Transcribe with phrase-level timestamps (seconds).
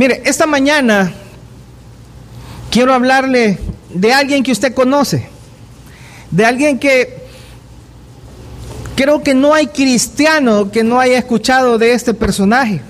[0.00, 1.12] Mire, esta mañana
[2.70, 3.58] quiero hablarle
[3.92, 5.28] de alguien que usted conoce,
[6.30, 7.18] de alguien que
[8.96, 12.80] creo que no hay cristiano que no haya escuchado de este personaje.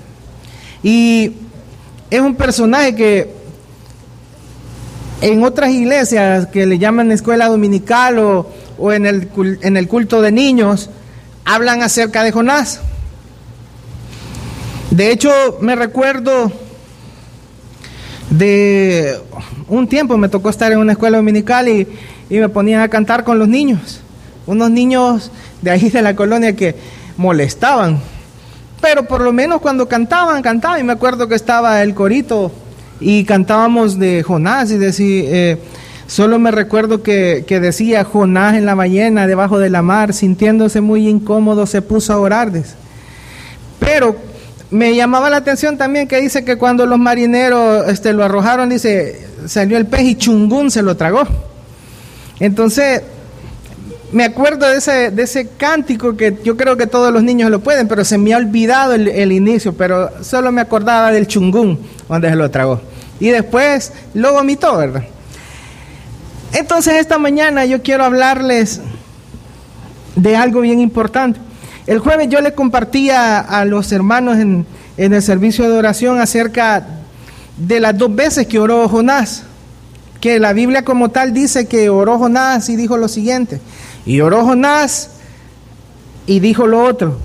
[0.83, 1.33] Y
[2.09, 3.33] es un personaje que
[5.19, 9.29] en otras iglesias que le llaman escuela dominical o, en, el,
[9.63, 10.89] en el culto de niños,
[11.43, 12.79] hablan acerca de Jonás.
[14.91, 16.70] De hecho, me recuerdo
[18.31, 19.19] de
[19.67, 21.87] un tiempo me tocó estar en una escuela dominical y,
[22.29, 23.99] me ponían a cantar con los niños.
[24.47, 25.31] Unos niños
[25.61, 26.75] de ahí de la colonia que
[27.17, 27.99] molestaban.
[28.81, 30.79] Pero por lo menos cuando cantaban, cantaban.
[30.79, 32.49] Y me acuerdo que estaba el corito
[33.01, 35.57] y cantábamos de Jonás y decía, eh,
[36.07, 40.79] solo me recuerdo que, que, decía Jonás en la ballena debajo de la mar, sintiéndose
[40.79, 42.49] muy incómodo, se puso a orar.
[43.77, 44.15] Pero
[44.71, 49.27] me llamaba la atención también que dice que cuando los marineros este, lo arrojaron, dice,
[49.45, 51.23] salió el pez y chungún se lo tragó.
[52.39, 53.03] Entonces,
[54.13, 57.59] me acuerdo de ese, de ese cántico que yo creo que todos los niños lo
[57.59, 62.29] pueden, pero se me ha olvidado el, inicio, pero solo me acordaba del chungún, donde
[62.29, 62.81] se lo tragó.
[63.19, 65.03] Y después lo vomitó, ¿verdad?
[66.53, 68.81] Entonces, esta mañana yo quiero hablarles
[70.15, 71.39] de algo bien importante.
[71.87, 74.65] El jueves yo le compartía a los hermanos en,
[74.97, 76.85] el servicio de oración acerca
[77.57, 79.43] de las dos veces que oró Jonás,
[80.19, 83.59] que la Biblia como tal dice que oró Jonás y dijo lo siguiente,
[84.05, 85.09] y oró Jonás
[86.27, 87.17] y dijo lo otro.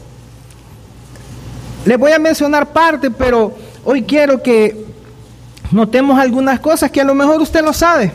[1.85, 3.55] Les voy a mencionar parte, pero
[3.85, 4.87] hoy quiero que
[5.71, 8.11] notemos algunas cosas que a lo mejor usted lo sabe.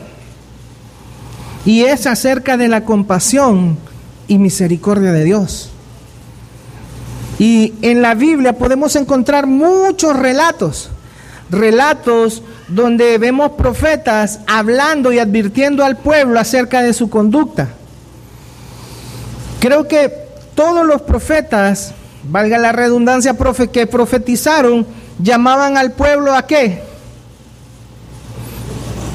[1.65, 3.77] Y es acerca de la compasión
[4.27, 5.70] y misericordia de Dios.
[7.41, 10.91] Y en la Biblia podemos encontrar muchos relatos,
[11.49, 17.69] relatos donde vemos profetas hablando y advirtiendo al pueblo acerca de su conducta.
[19.59, 20.13] Creo que
[20.53, 21.95] todos los profetas,
[22.25, 23.35] valga la redundancia,
[23.73, 24.85] que profetizaron,
[25.17, 26.83] llamaban al pueblo a qué?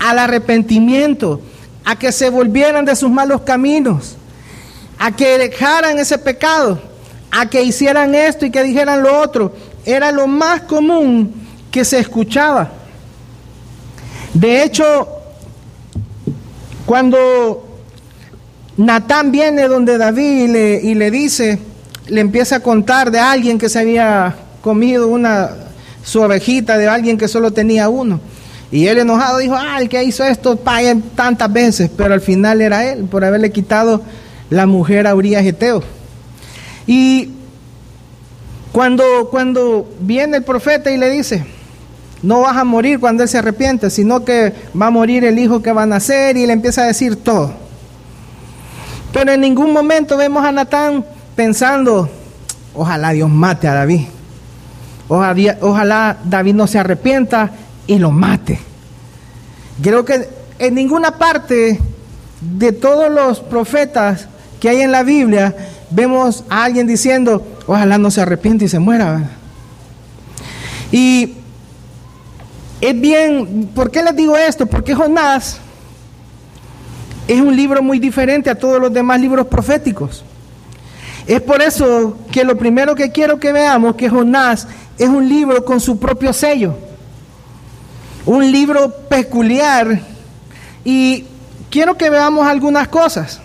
[0.04, 1.40] Al arrepentimiento,
[1.84, 4.16] a que se volvieran de sus malos caminos,
[4.98, 6.95] a que dejaran ese pecado
[7.38, 9.54] a que hicieran esto y que dijeran lo otro.
[9.84, 11.34] Era lo más común
[11.70, 12.70] que se escuchaba.
[14.32, 15.06] De hecho,
[16.86, 17.68] cuando
[18.78, 21.58] Natán viene donde David y le, dice,
[22.08, 25.50] le empieza a contar de alguien que se había comido una
[26.02, 28.20] su ovejita, de alguien que solo tenía uno.
[28.70, 32.90] Y él enojado dijo, ah, el que hizo esto tantas veces, pero al final era
[32.90, 34.02] él, por haberle quitado
[34.48, 35.95] la mujer a Urias Geteo.
[36.86, 37.30] Y
[38.72, 41.44] cuando, cuando viene el profeta y le dice,
[42.22, 45.62] no vas a morir cuando él se arrepiente, sino que va a morir el hijo
[45.62, 47.52] que va a nacer y le empieza a decir todo.
[49.12, 51.04] Pero en ningún momento vemos a Natán
[51.34, 52.08] pensando,
[52.74, 54.02] ojalá Dios mate a David.
[55.08, 57.52] Ojalá, ojalá David no se arrepienta
[57.86, 58.58] y lo mate.
[59.82, 61.80] Creo que en ninguna parte
[62.40, 64.28] de todos los profetas
[64.60, 65.54] que hay en la Biblia
[65.90, 69.30] vemos a alguien diciendo, ojalá no se arrepiente y se muera.
[70.92, 71.34] Y
[72.80, 74.66] es bien, ¿por qué les digo esto?
[74.66, 75.58] Porque Jonás
[77.28, 80.24] es un libro muy diferente a todos los demás libros proféticos.
[81.26, 85.64] Es por eso que lo primero que quiero que veamos que Jonás es un libro
[85.64, 86.76] con su propio sello.
[88.24, 90.00] Un libro peculiar.
[90.84, 91.24] Y
[91.68, 93.40] quiero que veamos algunas cosas.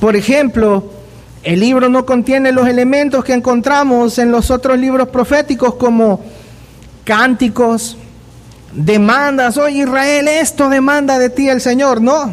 [0.00, 0.99] Por ejemplo,
[1.42, 6.22] el libro no contiene los elementos que encontramos en los otros libros proféticos como
[7.04, 7.96] cánticos,
[8.72, 12.30] demandas, oh Israel, esto demanda de ti el Señor, no.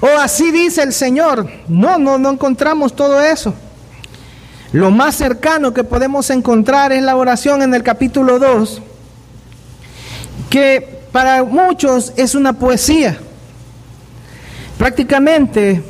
[0.00, 3.54] O así dice el Señor, no, no, no encontramos todo eso.
[4.72, 8.82] Lo más cercano que podemos encontrar es la oración en el capítulo 2,
[10.50, 13.18] que para muchos es una poesía.
[14.76, 15.82] Prácticamente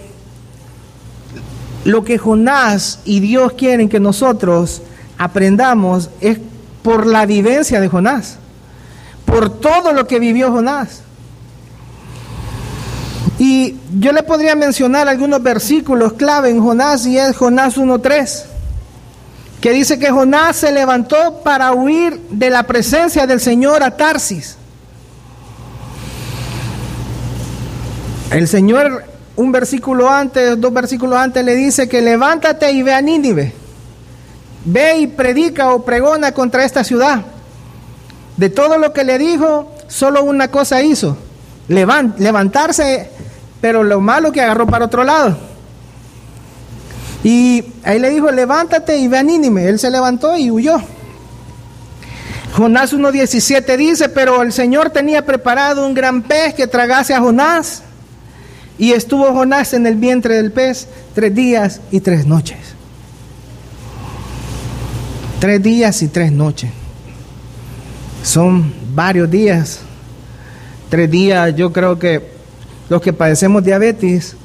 [1.84, 4.82] lo que Jonás y Dios quieren que nosotros
[5.16, 6.38] aprendamos es
[6.82, 8.38] por la vivencia de Jonás,
[9.24, 11.02] por todo lo que vivió Jonás.
[13.38, 18.44] Y yo le podría mencionar algunos versículos clave en Jonás y es Jonás 1.3,
[19.60, 24.56] que dice que Jonás se levantó para huir de la presencia del Señor a Tarsis.
[28.30, 29.04] El Señor
[29.38, 33.52] un versículo antes, dos versículos antes le dice que levántate y ve a Nínive.
[34.64, 37.22] Ve y predica o pregona contra esta ciudad.
[38.36, 41.16] De todo lo que le dijo, solo una cosa hizo,
[41.68, 43.10] levantarse,
[43.60, 45.38] pero lo malo que agarró para otro lado.
[47.22, 49.68] Y ahí le dijo, levántate y ve a Nínime.
[49.68, 50.80] Él se levantó y huyó.
[52.56, 57.84] Jonás 1.17 dice, pero el Señor tenía preparado un gran pez que tragase a Jonás.
[58.78, 62.58] Y estuvo Jonás en el vientre del pez tres días y tres noches.
[65.40, 66.70] Tres días y tres noches.
[68.22, 69.80] Son varios días.
[70.88, 72.30] Tres días, yo creo que
[72.88, 74.36] los que padecemos diabetes,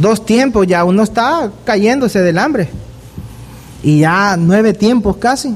[0.00, 2.68] dos tiempos ya uno está cayéndose del hambre.
[3.82, 5.54] Y ya nueve tiempos casi.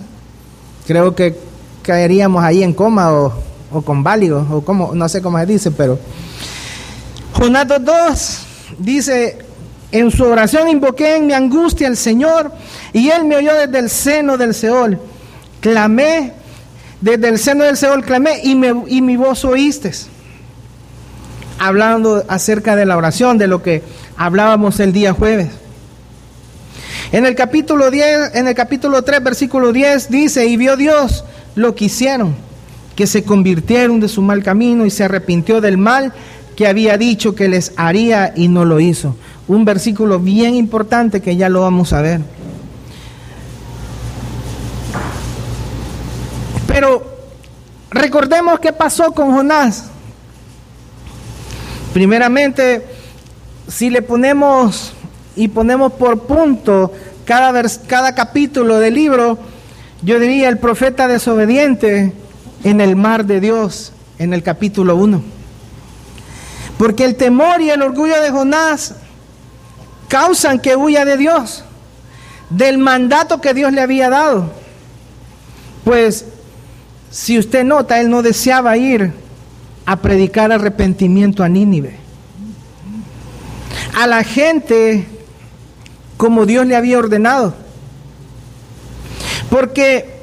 [0.87, 1.39] Creo que
[1.83, 3.33] caeríamos ahí en coma o,
[3.85, 5.99] con válido, o como, no sé cómo se dice, pero.
[7.39, 8.39] Jonás 2
[8.79, 9.39] dice:
[9.93, 12.51] En su oración invoqué en mi angustia al Señor,
[12.93, 14.99] y Él me oyó desde el seno del Seol.
[15.61, 16.33] Clamé,
[17.01, 19.93] desde el seno del Seol clamé, y, me, y mi voz oíste.
[21.61, 23.83] Hablando acerca de la oración, de lo que
[24.17, 25.49] hablábamos el día jueves.
[27.13, 31.25] En el capítulo 10, en el capítulo 3, versículo 10 dice, "Y vio Dios
[31.55, 32.37] lo que hicieron,
[32.95, 36.13] que se convirtieron de su mal camino y se arrepintió del mal
[36.59, 39.15] que había dicho que les haría y no lo hizo."
[39.47, 42.21] Un versículo bien importante que ya lo vamos a ver.
[46.67, 47.07] Pero
[47.91, 49.85] recordemos qué pasó con Jonás.
[51.93, 52.85] Primeramente,
[53.69, 54.95] si le ponemos
[55.37, 56.93] y ponemos por punto
[57.25, 59.39] cada, cada capítulo del libro,
[60.03, 62.13] yo diría el profeta desobediente
[62.65, 65.38] en el mar de Dios, en el capítulo 1.
[66.79, 68.95] Porque el temor y el orgullo de Jonás
[70.09, 71.65] causan que huya de Dios,
[72.51, 74.53] del mandato que Dios le había dado.
[75.85, 76.25] Pues
[77.11, 79.13] si usted nota, él no deseaba ir
[79.85, 82.09] a predicar arrepentimiento a Nínive
[83.99, 85.09] a la gente
[86.17, 87.53] como Dios le había ordenado.
[89.51, 90.21] Porque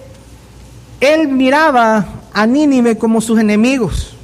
[1.01, 4.14] él miraba a Nínive como sus enemigos.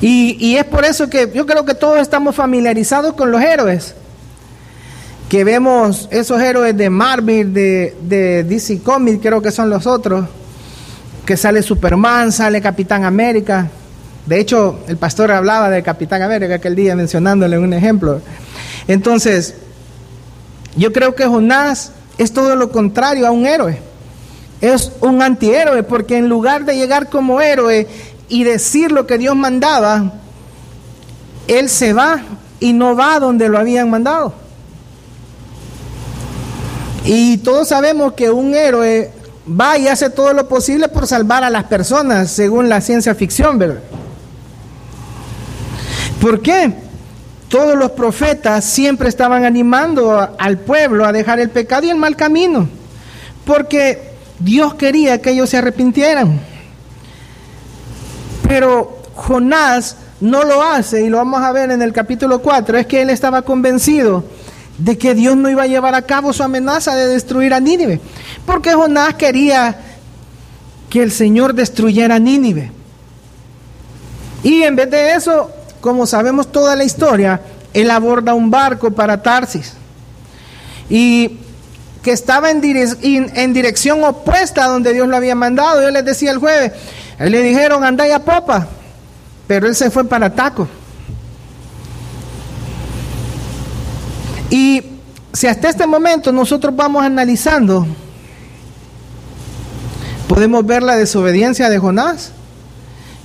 [0.00, 3.94] Y, es por eso que yo creo que todos estamos familiarizados con los héroes.
[5.28, 10.26] Que vemos esos héroes de Marvel, de, de DC Comics, creo que son los otros.
[11.26, 13.68] Que sale Superman, sale Capitán América.
[14.26, 18.20] De hecho, el pastor hablaba de Capitán América aquel día mencionándole un ejemplo.
[18.88, 19.54] Entonces,
[20.76, 23.78] yo creo que Jonás es todo lo contrario a un héroe.
[24.60, 27.86] Es un antihéroe porque en lugar de llegar como héroe
[28.30, 30.14] y decir lo que Dios mandaba,
[31.48, 32.22] él se va
[32.60, 34.32] y no va donde lo habían mandado.
[37.04, 39.10] Y todos sabemos que un héroe
[39.48, 43.58] va y hace todo lo posible por salvar a las personas, según la ciencia ficción,
[43.58, 43.80] ¿verdad?
[46.20, 46.72] ¿Por qué?
[47.48, 52.14] Todos los profetas siempre estaban animando al pueblo a dejar el pecado y el mal
[52.14, 52.68] camino,
[53.44, 56.49] porque Dios quería que ellos se arrepintieran.
[58.46, 62.86] Pero Jonás no lo hace, y lo vamos a ver en el capítulo 4, es
[62.86, 64.24] que él estaba convencido
[64.78, 68.00] de que Dios no iba a llevar a cabo su amenaza de destruir a Nínive,
[68.46, 69.76] porque Jonás quería
[70.88, 72.72] que el Señor destruyera a Nínive.
[74.42, 77.40] Y en vez de eso, como sabemos toda la historia,
[77.72, 79.74] él aborda un barco para Tarsis.
[80.88, 81.38] Y
[82.02, 85.82] que estaba en, en, dirección opuesta a donde Dios lo había mandado.
[85.82, 86.72] Yo les decía el jueves,
[87.18, 88.68] le dijeron, anda a popa,
[89.46, 90.68] pero él se fue para Taco.
[94.50, 94.82] Y
[95.32, 97.86] si hasta este momento nosotros vamos analizando,
[100.28, 102.32] podemos ver la desobediencia de Jonás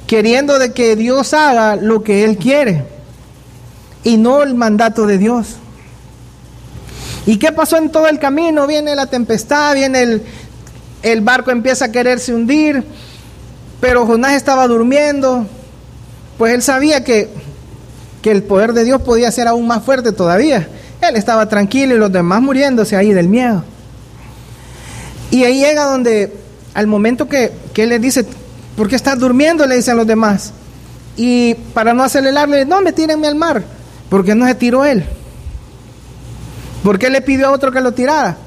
[0.08, 2.86] queriendo de que Dios haga lo que Él quiere
[4.04, 5.56] y no el mandato de Dios.
[7.26, 8.68] ¿Y qué pasó en todo el camino?
[8.68, 10.22] Viene la tempestad, viene el,
[11.02, 12.84] el barco empieza a quererse hundir,
[13.82, 15.46] pero Jonás estaba durmiendo,
[16.38, 17.30] pues él sabía que,
[18.22, 20.68] que el poder de Dios podía ser aún más fuerte todavía.
[21.02, 23.64] Él estaba tranquilo y los demás muriéndose ahí del miedo.
[25.32, 26.34] Y ahí llega donde,
[26.74, 28.26] al momento que, que él le dice,
[28.76, 29.66] ¿Por qué estás durmiendo?
[29.66, 30.52] Le dicen los demás.
[31.16, 33.64] Y para no acelerarle, no, me tírenme al mar.
[34.10, 35.06] Porque no se tiró él.
[36.86, 38.38] ¿Por qué le pidió a otro que lo tirara?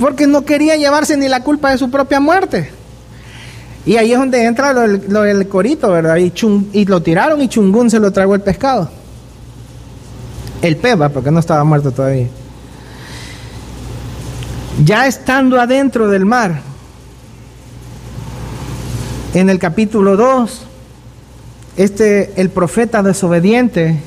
[0.00, 2.70] Porque no quería llevarse ni la culpa de su propia muerte.
[3.84, 6.18] Y ahí es donde entra lo del, corito, ¿verdad?
[6.18, 6.32] Y,
[6.72, 8.88] y, lo tiraron y Chungún se lo tragó el pescado.
[10.62, 12.28] El peba, porque no estaba muerto todavía.
[14.84, 16.62] Ya estando adentro del mar,
[19.34, 20.62] En el capítulo 2,
[21.78, 23.98] este, el profeta desobediente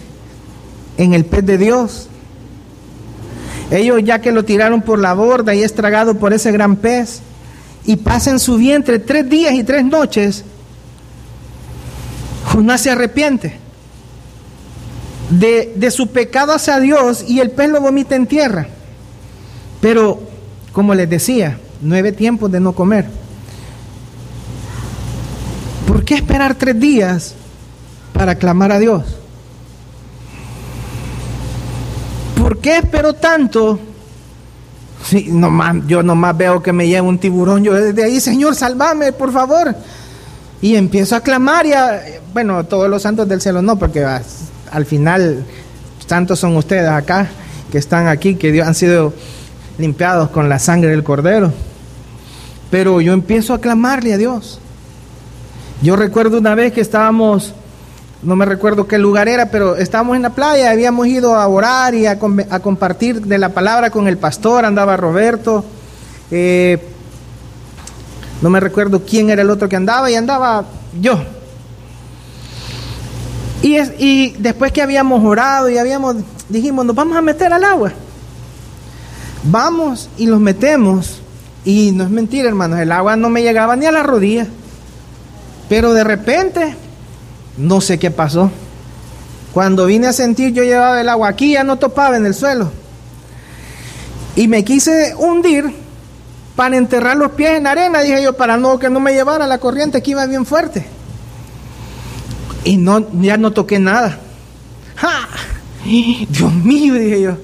[0.97, 2.09] en el pez de Dios.
[3.71, 7.21] Ellos ya que lo tiraron por la borda y es tragado por ese gran pez
[7.85, 10.43] y pasa su vientre tres días y tres noches,
[12.45, 13.59] Jonás se arrepiente
[15.29, 18.67] de, de su pecado hacia Dios y el pez lo vomita en tierra.
[19.81, 20.19] Pero,
[20.71, 23.05] como les decía, nueve tiempos de no comer.
[25.87, 27.35] ¿Por qué esperar tres días
[28.13, 29.03] para clamar a Dios?
[32.39, 33.79] ¿Por qué espero tanto?
[35.03, 37.63] Sí, nomás, yo nomás veo que me lleva un tiburón.
[37.63, 39.75] Yo desde ahí, Señor, salvame, por favor.
[40.63, 42.01] Y empiezo a clamar y a,
[42.33, 45.45] bueno, todos los santos del cielo no, porque al final
[46.07, 47.27] santos son ustedes acá,
[47.71, 49.13] que están aquí, que Dios han sido
[49.77, 51.53] limpiados con la sangre del cordero.
[52.71, 54.59] Pero yo empiezo a clamarle a Dios.
[55.83, 57.53] Yo recuerdo una vez que estábamos,
[58.25, 61.93] no me recuerdo qué lugar era, pero estábamos en la playa, habíamos ido a orar
[61.93, 65.63] y a, compartir de la palabra con el pastor, andaba Roberto,
[66.31, 66.79] eh,
[68.41, 70.65] no me recuerdo quién era el otro que andaba y andaba
[70.99, 71.23] yo.
[73.61, 76.17] Y, y después que habíamos orado y habíamos,
[76.49, 77.93] dijimos, nos vamos a meter al agua.
[79.43, 81.21] Vamos y los metemos.
[81.63, 84.47] Y no es mentira, hermanos, el agua no me llegaba ni a la rodilla.
[85.69, 86.75] Pero de repente,
[87.57, 88.51] no sé qué pasó.
[89.53, 92.71] Cuando vine a sentir, yo llevaba el agua aquí, ya no topaba en el suelo.
[94.35, 95.73] Y me quise hundir
[96.55, 99.57] para enterrar los pies en arena, dije yo, para no que no me llevara la
[99.57, 100.85] corriente que iba bien fuerte.
[102.63, 104.19] Y no, ya no toqué nada.
[104.95, 105.27] ¡Ja!
[105.85, 107.37] Dios mío, dije yo,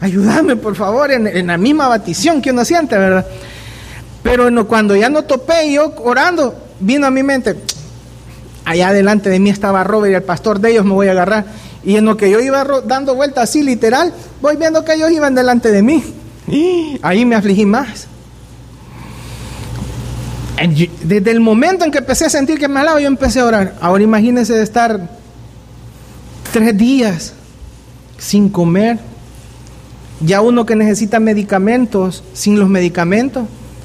[0.00, 3.26] ayúdame por favor en, la misma batición que uno siente, ¿verdad?
[4.22, 7.56] Pero cuando ya no topé, yo orando, vino a mi mente,
[8.68, 11.46] allá delante de mí estaba Robert y el pastor de ellos me voy a agarrar.
[11.82, 15.34] Y en lo que yo iba dando vueltas así literal, voy viendo que ellos iban
[15.34, 16.04] delante de mí.
[16.46, 18.06] Y ahí me afligí más.
[21.02, 23.74] Desde el momento en que empecé a sentir que me alaba, yo empecé a orar.
[23.80, 25.08] Ahora imagínense de estar
[26.52, 27.32] tres días
[28.18, 28.98] sin comer.
[30.20, 33.44] Ya uno que necesita medicamentos, sin los medicamentos.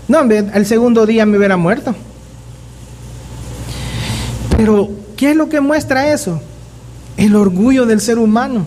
[0.09, 1.95] No, el segundo día me hubiera muerto.
[4.57, 6.41] Pero, ¿qué es lo que muestra eso?
[7.17, 8.65] El orgullo del ser humano.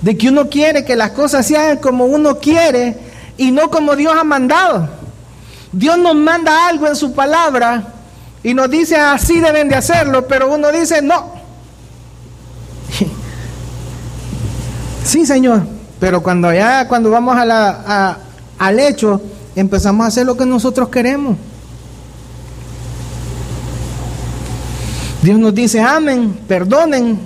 [0.00, 2.98] De que uno quiere que las cosas sean como uno quiere
[3.36, 4.88] y no como Dios ha mandado.
[5.72, 7.94] Dios nos manda algo en su palabra
[8.42, 11.32] y nos dice así deben de hacerlo, pero uno dice no.
[15.04, 15.62] Sí, Señor,
[15.98, 19.20] pero cuando ya cuando vamos al hecho,
[19.56, 21.36] empezamos a hacer lo que nosotros queremos.
[25.22, 27.18] Dios nos dice, amen, perdonen,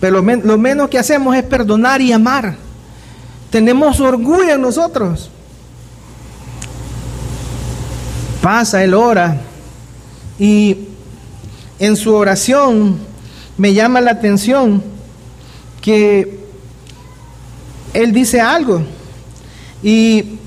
[0.00, 2.56] pero lo menos que hacemos es perdonar y amar.
[3.50, 5.30] Tenemos orgullo en nosotros
[8.40, 9.36] pasa, él ora
[10.38, 10.88] y
[11.78, 12.98] en su oración
[13.56, 14.82] me llama la atención
[15.80, 16.40] que
[17.92, 18.82] él dice algo
[19.82, 20.38] y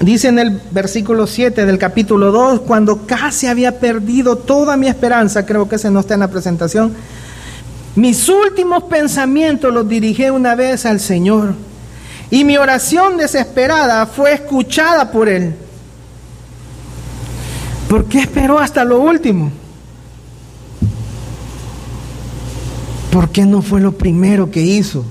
[0.00, 5.46] dice en el versículo 7 del capítulo 2, cuando casi había perdido toda mi esperanza,
[5.46, 6.94] creo que ese no está en la presentación,
[7.94, 11.54] mis últimos pensamientos los dirigí una vez al Señor
[12.30, 15.54] y mi oración desesperada fue escuchada por Él.
[17.88, 19.50] ¿Por qué esperó hasta lo último?
[23.10, 25.04] ¿Por qué no fue lo primero que hizo?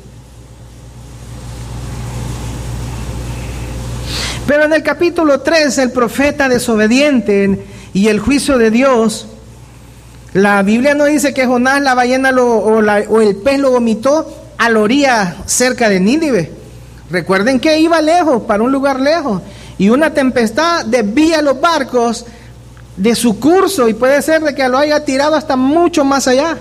[4.47, 9.27] Pero en el capítulo 3, el profeta desobediente y el juicio de Dios,
[10.33, 14.79] la Biblia no dice que Jonás la ballena o, el pez lo vomitó a la
[14.79, 16.51] orilla cerca de Nínive.
[17.09, 19.41] Recuerden que iba lejos, para un lugar lejos,
[19.79, 22.25] y una tempestad desvía los barcos
[22.97, 26.55] de su curso y puede ser de que lo haya tirado hasta mucho más allá.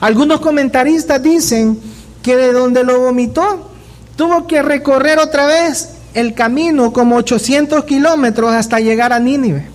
[0.00, 1.80] Algunos comentaristas dicen
[2.22, 3.70] que de donde lo vomitó
[4.14, 9.66] tuvo que recorrer otra vez el camino como 800 kilómetros hasta llegar a Nínive.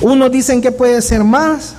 [0.00, 1.74] Unos dicen que puede ser más.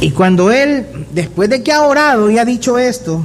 [0.00, 3.24] Y cuando él, después de que ha orado y ha dicho esto,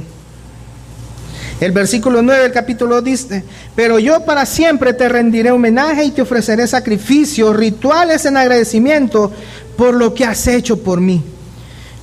[1.60, 3.44] el versículo 9 del capítulo dice,
[3.76, 9.30] pero yo para siempre te rendiré homenaje y te ofreceré sacrificios, rituales en agradecimiento
[9.76, 11.22] por lo que has hecho por mí.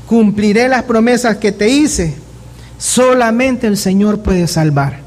[0.08, 2.16] Cumpliré las promesas que te hice.
[2.82, 5.02] Solamente el Señor puede salvar.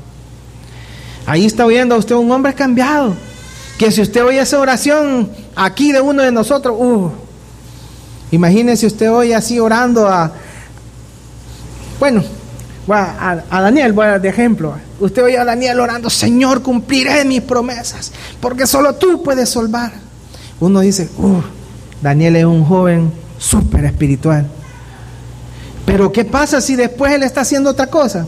[1.26, 3.16] Ahí está oyendo a usted un hombre cambiado,
[3.78, 7.10] Que si usted oye esa oración aquí de uno de nosotros, uh,
[8.30, 10.30] imagínese usted hoy así orando a,
[11.98, 12.22] bueno,
[12.88, 14.76] a, Daniel, voy a de ejemplo.
[15.00, 19.90] Usted oye a Daniel orando, Señor, cumpliré mis promesas, porque solo tú puedes salvar.
[20.60, 21.40] Uno dice, uh,
[22.00, 24.48] Daniel es un joven súper espiritual.
[25.86, 28.26] Pero ¿qué pasa si después él está haciendo otra cosa?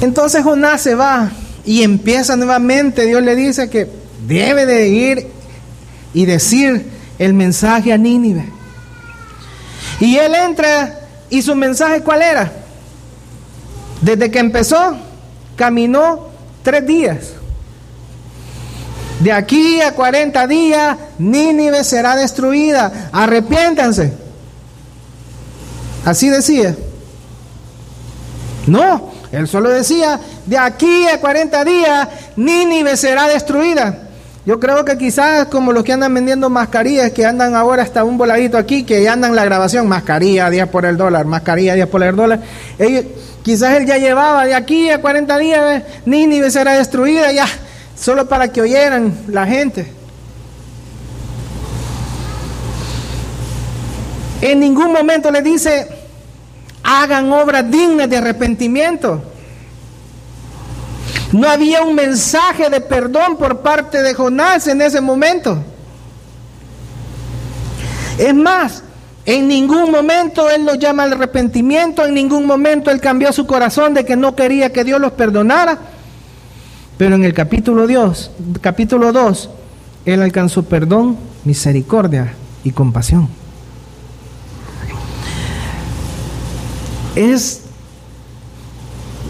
[0.00, 1.30] Entonces Jonás se va
[1.64, 3.88] y empieza nuevamente, Dios le dice que
[4.26, 5.26] debe de ir
[6.12, 8.52] y decir el mensaje a Nínive.
[10.00, 12.52] Y él entra y su mensaje cuál era?
[14.02, 14.96] Desde que empezó,
[15.56, 16.28] caminó
[16.62, 17.18] tres días.
[19.20, 23.08] De aquí a 40 días, Nínive será destruida.
[23.12, 24.25] Arrepiéntanse.
[26.06, 26.76] Así decía.
[28.68, 34.02] No, él solo decía, de aquí a 40 días, Nínive será destruida.
[34.44, 38.16] Yo creo que quizás como los que andan vendiendo mascarillas, que andan ahora hasta un
[38.16, 42.14] voladito aquí, que andan la grabación, mascarilla 10 por el dólar, mascarilla 10 por el
[42.14, 42.40] dólar.
[43.42, 47.48] Quizás él ya llevaba de aquí a 40 días, Nínive será destruida, ya,
[47.98, 49.92] solo para que oyeran la gente.
[54.40, 55.88] En ningún momento le dice,
[56.86, 59.20] hagan obras dignas de arrepentimiento.
[61.32, 65.58] No había un mensaje de perdón por parte de Jonás en ese momento.
[68.16, 68.84] Es más,
[69.26, 73.92] en ningún momento él lo llama al arrepentimiento, en ningún momento él cambió su corazón
[73.92, 75.78] de que no quería que Dios los perdonara.
[76.96, 79.50] Pero en el capítulo 2, capítulo 2,
[80.04, 83.28] él alcanzó perdón, misericordia y compasión.
[87.16, 87.62] Es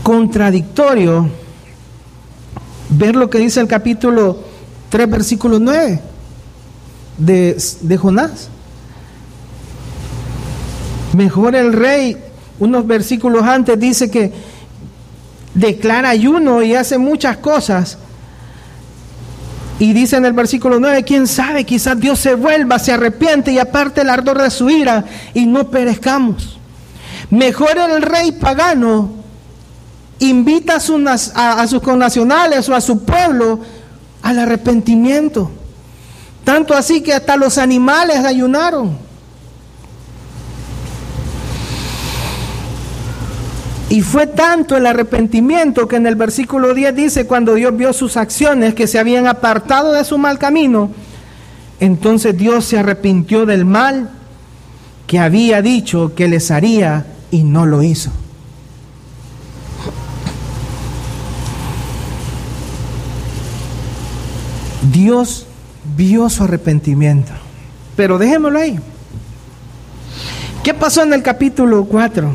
[0.03, 1.29] contradictorio
[2.91, 4.41] ver lo que dice el capítulo
[4.91, 6.01] 3, versículo 9
[7.19, 8.49] de, de Jonás.
[11.17, 12.17] Mejor el rey,
[12.59, 14.33] unos versículos antes dice que
[15.55, 17.99] declara ayuno y hace muchas cosas.
[19.79, 23.59] Y dice en el versículo 9, quién sabe, quizás Dios se vuelva, se arrepiente y
[23.59, 26.56] aparte el ardor de su ira y no perezcamos.
[27.31, 29.11] Mejor el rey pagano
[30.19, 33.61] invita a sus, a, sus connacionales o a su pueblo
[34.23, 35.51] al arrepentimiento.
[36.45, 38.97] Tanto así que hasta los animales ayunaron.
[43.89, 48.17] Y fue tanto el arrepentimiento que en el versículo 10 dice, cuando Dios vio sus
[48.17, 50.91] acciones que se habían apartado de su mal camino,
[51.79, 54.11] entonces Dios se arrepintió del mal
[55.07, 58.11] que había dicho que les haría y no lo hizo.
[64.93, 65.47] Dios
[65.97, 67.33] vio su arrepentimiento.
[67.97, 68.79] Pero dejémoslo ahí.
[70.63, 72.31] ¿Qué pasó en el capítulo 4?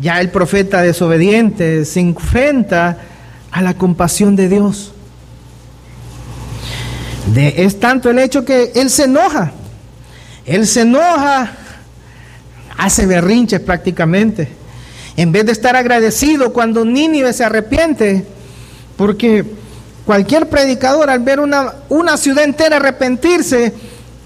[0.00, 2.98] Ya el profeta desobediente se enfrenta
[3.50, 4.92] a la compasión de Dios.
[7.32, 9.52] De, es tanto el hecho que él se enoja.
[10.44, 11.52] Él se enoja,
[12.76, 14.48] hace berrinches prácticamente.
[15.16, 18.26] En vez de estar agradecido cuando Nínive se arrepiente,
[18.96, 19.44] porque
[20.04, 23.72] Cualquier predicador al ver una, una ciudad entera arrepentirse,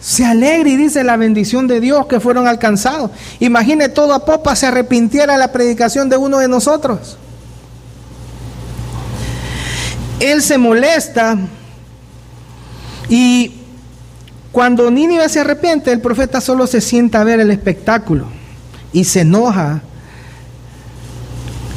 [0.01, 3.13] se alegra y dice la bendición de Dios que fueron alcanzados.
[3.39, 7.17] Imagine todo a popa se arrepintiera la predicación de uno de nosotros.
[10.19, 11.39] Él se molesta
[13.09, 13.53] y
[14.51, 18.38] cuando Nínive se arrepiente, el profeta solo se sienta a ver el espectáculo
[18.93, 19.83] y se enoja.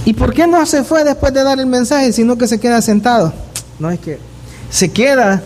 [0.06, 2.82] ¿Y por qué no se fue después de dar el mensaje, sino que se queda
[2.82, 3.34] sentado?
[3.80, 4.20] No es que
[4.70, 5.42] se queda.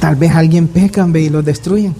[0.00, 1.94] Tal vez alguien peca y lo destruyen.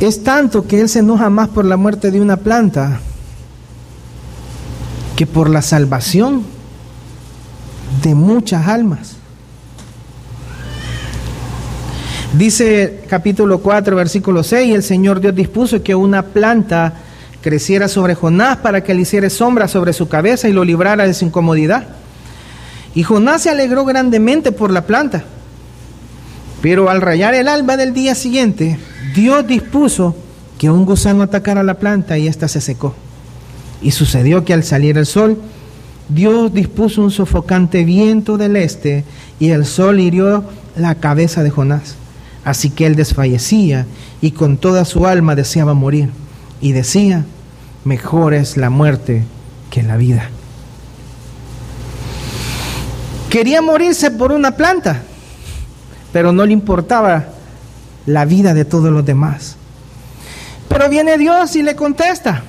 [0.00, 3.00] Es tanto que él se enoja más por la muerte de una planta
[5.16, 6.44] que por la salvación
[8.02, 9.15] de muchas almas.
[12.36, 16.92] Dice capítulo 4, versículo 6, el Señor Dios dispuso que una planta
[17.40, 21.14] creciera sobre Jonás para que le hiciera sombra sobre su cabeza y lo librara de
[21.14, 21.86] su incomodidad.
[22.94, 25.24] Y Jonás se alegró grandemente por la planta.
[26.60, 28.78] Pero al rayar el alba del día siguiente,
[29.14, 30.14] Dios dispuso
[30.58, 32.94] que un gusano atacara la planta y ésta se secó.
[33.80, 35.40] Y sucedió que al salir el sol,
[36.10, 39.04] Dios dispuso un sofocante viento del este
[39.40, 40.44] y el sol hirió
[40.76, 41.96] la cabeza de Jonás.
[42.46, 43.86] Así que él desfallecía
[44.20, 46.10] y con toda su alma deseaba morir.
[46.60, 47.24] Y decía,
[47.84, 49.24] mejor es la muerte
[49.68, 50.30] que la vida.
[53.30, 55.02] Quería morirse por una planta,
[56.12, 57.30] pero no le importaba
[58.06, 59.56] la vida de todos los demás.
[60.68, 62.44] Pero viene Dios y le contesta.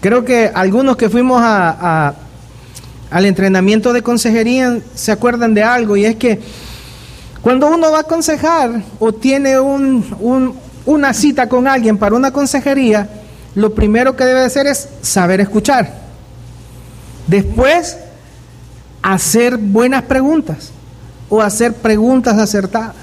[0.00, 2.14] Creo que algunos que fuimos a,
[3.10, 6.40] al entrenamiento de consejería se acuerdan de algo y es que
[7.44, 13.06] cuando uno va a aconsejar o tiene una cita con alguien para una consejería,
[13.54, 15.92] lo primero que debe hacer es saber escuchar.
[17.26, 17.98] Después,
[19.02, 20.70] hacer buenas preguntas
[21.28, 22.96] o hacer preguntas acertadas.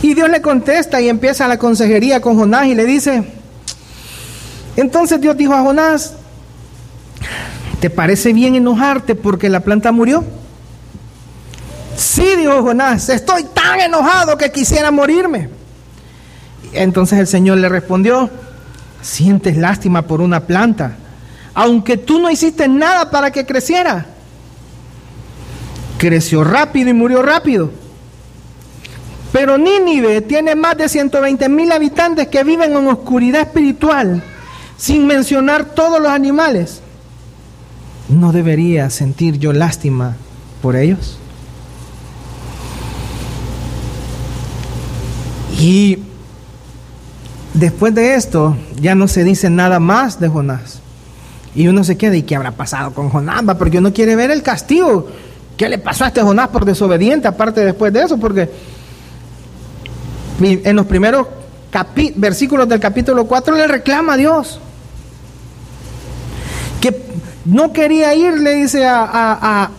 [0.00, 3.24] Y Dios le contesta y empieza la consejería con Jonás y le dice,
[4.76, 6.14] entonces Dios dijo a Jonás,
[7.80, 10.24] ¿te parece bien enojarte porque la planta murió?
[11.96, 15.48] Sí, dijo Jonás, estoy tan enojado que quisiera morirme.
[16.72, 18.30] Entonces el Señor le respondió,
[19.00, 20.96] sientes lástima por una planta,
[21.54, 24.06] aunque tú no hiciste nada para que creciera.
[25.98, 27.70] Creció rápido y murió rápido.
[29.32, 34.22] Pero Nínive tiene más de 120 mil habitantes que viven en oscuridad espiritual,
[34.76, 36.80] sin mencionar todos los animales.
[38.08, 40.16] ¿No debería sentir yo lástima
[40.60, 41.18] por ellos?
[45.58, 45.98] Y
[47.54, 50.80] después de esto ya no se dice nada más de Jonás.
[51.54, 53.42] Y uno se queda, ¿y qué habrá pasado con Jonás?
[53.56, 55.08] Porque uno quiere ver el castigo.
[55.56, 57.28] ¿Qué le pasó a este Jonás por desobediente?
[57.28, 58.50] Aparte después de eso, porque
[60.40, 61.28] en los primeros
[62.16, 64.58] versículos del capítulo 4 le reclama a Dios.
[66.80, 67.04] Que
[67.44, 69.70] no quería ir, le dice a, a,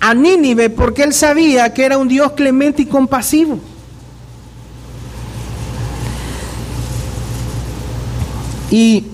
[0.00, 3.60] a Nínive, porque él sabía que era un Dios clemente y compasivo.
[8.70, 9.04] Y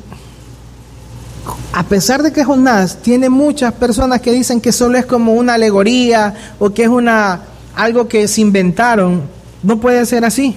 [1.72, 5.54] a pesar de que Jonás tiene muchas personas que dicen que solo es como una
[5.54, 7.42] alegoría o que es una
[7.74, 9.22] algo que se inventaron,
[9.62, 10.56] no puede ser así.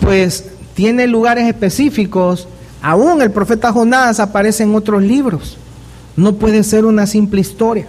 [0.00, 2.48] Pues tiene lugares específicos,
[2.80, 5.58] aún el profeta Jonás aparece en otros libros.
[6.16, 7.86] No puede ser una simple historia.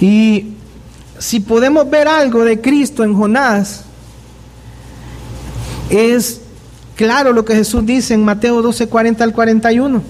[0.00, 0.54] Y
[1.18, 3.84] si podemos ver algo de Cristo en Jonás,
[5.88, 6.41] es
[6.96, 10.02] claro lo que Jesús dice en Mateo 12, 40 al 41.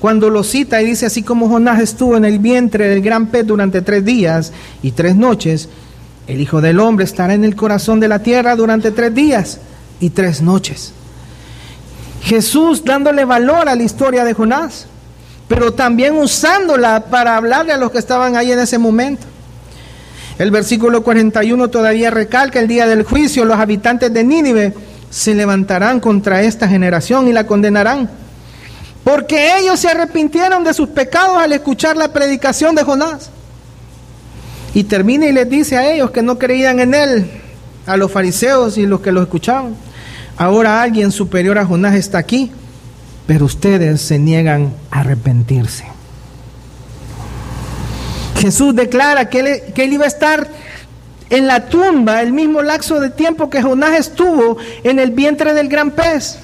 [0.00, 3.46] Cuando lo cita y dice, así como Jonás estuvo en el vientre del gran pez
[3.46, 5.68] durante tres días y tres noches,
[6.28, 9.58] el Hijo del Hombre estará en el corazón de la tierra durante tres días
[9.98, 10.92] y tres noches.
[12.22, 14.86] Jesús dándole valor a la historia de Jonás,
[15.48, 19.26] pero también usándola para hablarle a los que estaban ahí en ese momento.
[20.38, 24.74] El versículo 41 todavía recalca el día del juicio, los habitantes de Nínive
[25.10, 28.10] se levantarán contra esta generación y la condenarán.
[29.04, 33.30] Porque ellos se arrepintieron de sus pecados al escuchar la predicación de Jonás.
[34.74, 37.30] Y termina y les dice a ellos que no creían en él,
[37.86, 39.74] a los fariseos y los que lo escuchaban.
[40.36, 42.52] Ahora alguien superior a Jonás está aquí,
[43.26, 45.84] pero ustedes se niegan a arrepentirse.
[48.36, 50.48] Jesús declara que él, que él iba a estar
[51.30, 55.68] en la tumba el mismo lapso de tiempo que Jonás estuvo en el vientre del
[55.68, 56.38] gran pez.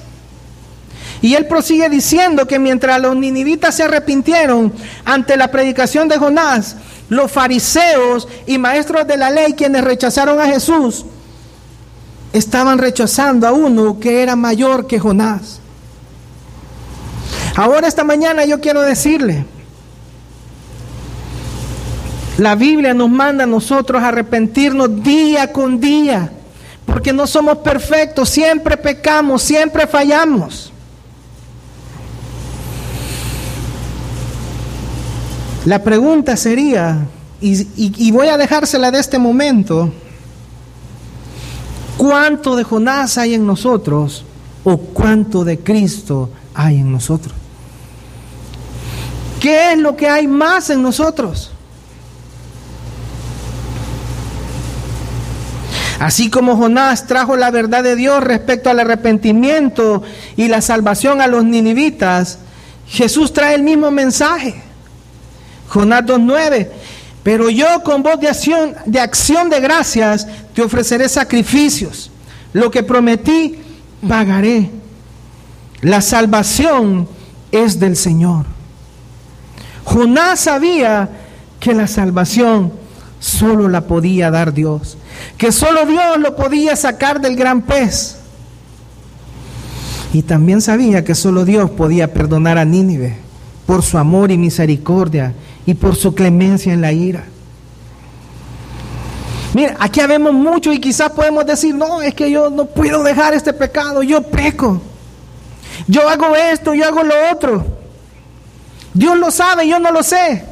[1.21, 4.73] Y él prosigue diciendo que mientras los ninivitas se arrepintieron
[5.05, 6.75] ante la predicación de Jonás,
[7.09, 11.05] los fariseos y maestros de la ley quienes rechazaron a Jesús,
[12.33, 15.61] estaban rechazando a uno que era mayor que Jonás.
[17.55, 19.45] Ahora esta mañana yo quiero decirle,
[22.37, 26.31] la Biblia nos manda a nosotros arrepentirnos día con día,
[26.85, 30.71] porque no somos perfectos, siempre pecamos, siempre fallamos.
[35.65, 37.07] La pregunta sería,
[37.41, 39.91] y, voy a dejársela de este momento,
[41.97, 44.25] ¿cuánto de Jonás hay en nosotros
[44.63, 47.33] o cuánto de Cristo hay en nosotros?
[49.39, 51.54] ¿Qué es lo que hay más en nosotros?
[55.99, 60.03] Así como Jonás trajo la verdad de Dios respecto al arrepentimiento
[60.35, 62.39] y la salvación a los ninivitas,
[62.87, 64.61] Jesús trae el mismo mensaje.
[65.69, 66.69] Jonás 2.9.
[67.23, 72.11] Pero yo con voz de acción, de acción de gracias te ofreceré sacrificios.
[72.53, 73.59] Lo que prometí,
[74.07, 74.69] pagaré.
[75.81, 77.07] La salvación
[77.51, 78.45] es del Señor.
[79.85, 81.09] Jonás sabía
[81.59, 82.73] que la salvación
[83.19, 84.97] solo la podía dar Dios
[85.37, 88.17] que solo Dios lo podía sacar del gran pez.
[90.13, 93.17] Y también sabía que solo Dios podía perdonar a Nínive,
[93.65, 95.33] por su amor y misericordia
[95.65, 97.25] y por su clemencia en la ira.
[99.53, 103.33] Mira, aquí habemos mucho y quizás podemos decir, no, es que yo no puedo dejar
[103.33, 104.81] este pecado, yo peco.
[105.87, 107.65] Yo hago esto, yo hago lo otro.
[108.93, 110.43] Dios lo sabe, yo no lo sé.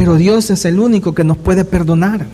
[0.00, 2.24] Pero Dios es el único que nos puede perdonar.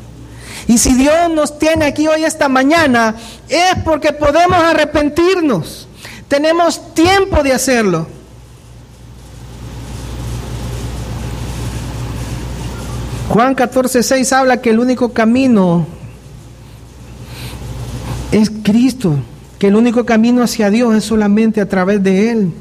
[0.68, 3.16] Y si Dios nos tiene aquí hoy esta mañana,
[3.48, 5.88] es porque podemos arrepentirnos.
[6.28, 8.06] Tenemos tiempo de hacerlo.
[13.30, 15.88] Juan 14, 6 habla que el único camino
[18.30, 19.16] es Cristo,
[19.58, 22.52] que el único camino hacia Dios es solamente a través de Él.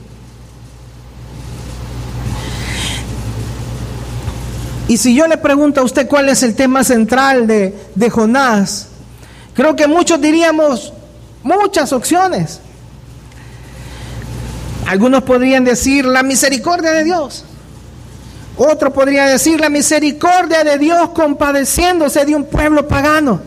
[4.87, 8.87] Y si yo le pregunto a usted cuál es el tema central de, de Jonás,
[9.53, 10.93] creo que muchos diríamos
[11.43, 12.59] muchas opciones.
[14.87, 17.45] Algunos podrían decir la misericordia de Dios.
[18.57, 23.41] Otro podría decir la misericordia de Dios compadeciéndose de un pueblo pagano.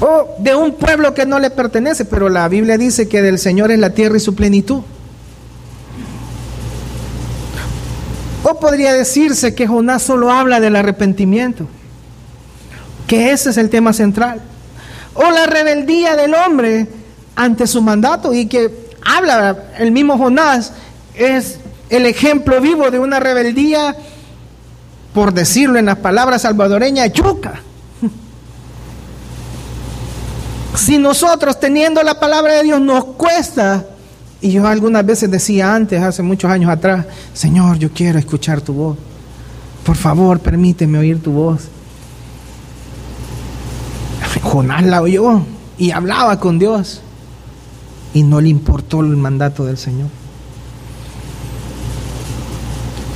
[0.00, 3.70] O de un pueblo que no le pertenece, pero la Biblia dice que del Señor
[3.70, 4.82] es la tierra y su plenitud.
[8.48, 11.66] O podría decirse que Jonás solo habla del arrepentimiento,
[13.06, 14.40] que ese es el tema central.
[15.12, 16.86] O la rebeldía del hombre
[17.36, 20.72] ante su mandato y que habla el mismo Jonás,
[21.14, 21.58] es
[21.90, 23.94] el ejemplo vivo de una rebeldía,
[25.12, 27.60] por decirlo en las palabras salvadoreñas, yuca.
[30.74, 33.84] Si nosotros teniendo la palabra de Dios nos cuesta,
[34.40, 38.72] y yo algunas veces decía antes, hace muchos años atrás, Señor, yo quiero escuchar tu
[38.72, 38.96] voz.
[39.84, 41.68] Por favor, permíteme oír tu voz.
[44.42, 45.42] Jonás la oyó
[45.76, 47.02] y hablaba con Dios
[48.14, 50.08] y no le importó el mandato del Señor.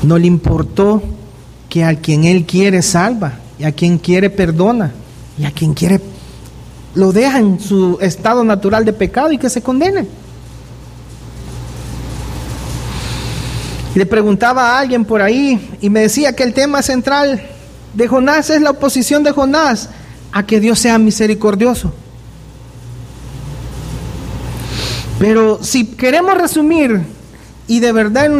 [0.02, 1.02] No le importó
[1.68, 4.92] que a quien Él quiere salva, y a quien quiere perdona,
[5.38, 6.00] y a quien quiere
[6.94, 10.06] lo deja en su estado natural de pecado y que se condene.
[13.94, 17.42] Le preguntaba a alguien por ahí y me decía que el tema central
[17.92, 19.90] de Jonás es la oposición de Jonás
[20.32, 21.92] a que Dios sea misericordioso.
[25.18, 27.02] Pero si queremos resumir
[27.68, 28.30] y de verdad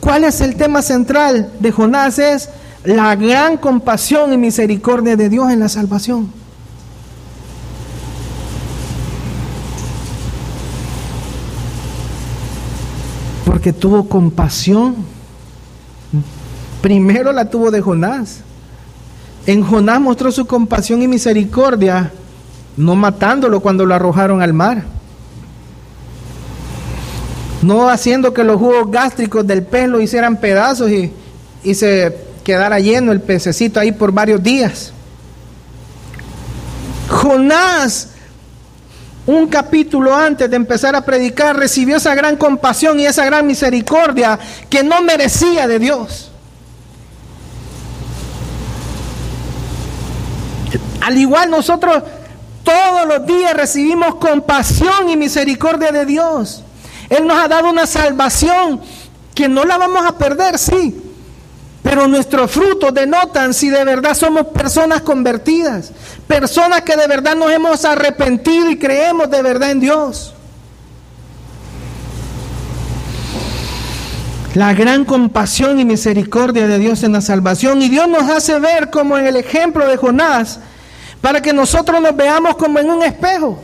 [0.00, 2.48] cuál es el tema central de Jonás es
[2.84, 6.32] la gran compasión y misericordia de Dios en la salvación.
[13.66, 14.94] Porque tuvo compasión.
[16.80, 18.42] Primero la tuvo de Jonás.
[19.44, 22.12] En Jonás mostró su compasión y misericordia,
[22.76, 24.84] no matándolo cuando lo arrojaron al mar
[27.62, 31.10] no haciendo que los jugos gástricos del pelo hicieran pedazos y,
[31.64, 34.92] y se quedara lleno el pececito ahí por varios días.
[37.08, 38.10] Jonás,
[39.26, 44.38] un capítulo antes de empezar a predicar, recibió esa gran compasión y esa gran misericordia
[44.70, 46.30] que no merecía de Dios.
[51.00, 52.02] Al igual nosotros
[52.62, 56.62] todos los días recibimos compasión y misericordia de Dios.
[57.08, 58.80] Él nos ha dado una salvación
[59.34, 61.05] que no la vamos a perder, sí.
[61.88, 65.92] Pero nuestros frutos denotan si de verdad somos personas convertidas,
[66.26, 70.34] personas que de verdad nos hemos arrepentido y creemos de verdad en Dios.
[74.54, 77.80] La gran compasión y misericordia de Dios en la salvación.
[77.80, 80.58] Y Dios nos hace ver como en el ejemplo de Jonás,
[81.20, 83.62] para que nosotros nos veamos como en un espejo.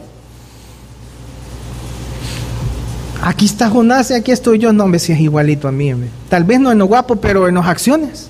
[3.22, 4.72] Aquí está Jonás y aquí estoy yo.
[4.72, 5.94] No, me si es igualito a mí.
[6.28, 8.28] Tal vez no en lo guapo, pero en las acciones.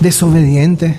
[0.00, 0.96] Desobediente.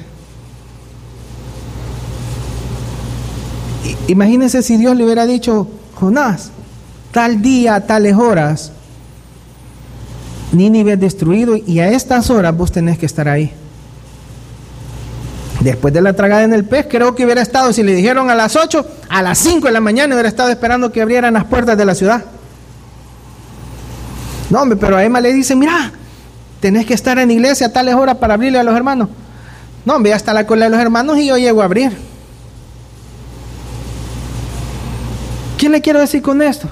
[4.07, 6.51] Imagínense si Dios le hubiera dicho, Jonás,
[7.11, 8.73] tal día, tales horas,
[10.51, 13.53] Nínive destruido y a estas horas vos tenés que estar ahí.
[15.61, 18.35] Después de la tragada en el pez, creo que hubiera estado, si le dijeron a
[18.35, 21.77] las 8, a las 5 de la mañana hubiera estado esperando que abrieran las puertas
[21.77, 22.23] de la ciudad.
[24.49, 25.91] No, hombre, pero a Emma le dice, mira,
[26.61, 29.09] tenés que estar en iglesia a tales horas para abrirle a los hermanos.
[29.83, 31.91] No, hombre, hasta la cola de los hermanos y yo llego a abrir.
[35.57, 36.69] ¿Qué le quiero decir con esto?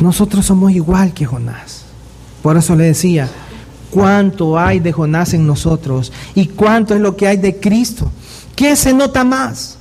[0.00, 1.84] Nosotros somos igual que Jonás.
[2.42, 3.28] Por eso le decía,
[3.94, 8.10] cuánto hay de Jonás en nosotros y cuánto es lo que hay de Cristo.
[8.56, 9.78] ¿Qué se nota más?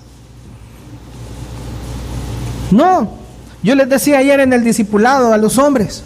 [2.69, 3.17] No,
[3.63, 6.03] yo les decía ayer en el discipulado a los hombres,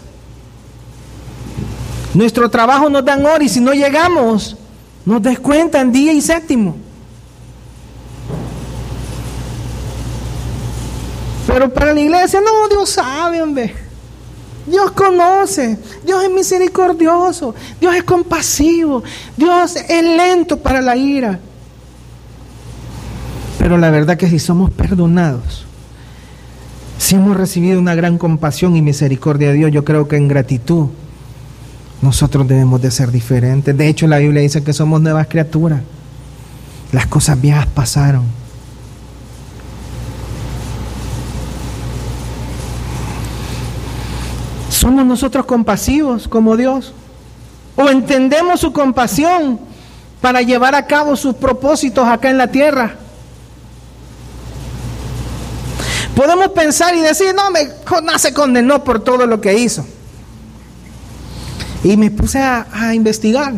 [2.14, 4.56] nuestro trabajo nos dan hora y si no llegamos,
[5.04, 6.76] nos descuentan día y séptimo.
[11.46, 13.87] Pero para la iglesia, no, Dios sabe, hombre.
[14.68, 19.02] Dios conoce, Dios es misericordioso, Dios es compasivo,
[19.36, 21.38] Dios es lento para la ira.
[23.58, 25.66] Pero la verdad que si somos perdonados,
[26.98, 30.88] si hemos recibido una gran compasión y misericordia de Dios, yo creo que en gratitud
[32.02, 33.76] nosotros debemos de ser diferentes.
[33.76, 35.80] De hecho, la Biblia dice que somos nuevas criaturas.
[36.92, 38.37] Las cosas viejas pasaron.
[44.88, 46.94] ¿Somos nosotros compasivos como Dios?
[47.76, 49.60] ¿O entendemos su compasión
[50.22, 52.96] para llevar a cabo sus propósitos acá en la tierra?
[56.16, 59.84] Podemos pensar y decir, no, me, Jonás se condenó por todo lo que hizo.
[61.84, 63.52] Y me puse a, investigar.